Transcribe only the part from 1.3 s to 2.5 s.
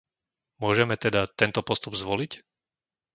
tento postup zvoliť?